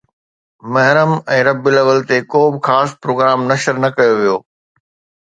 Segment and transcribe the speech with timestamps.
[0.75, 4.37] محرم ۽ ربيع الاول تي ڪو به خاص پروگرام نشر نه ڪيو ويو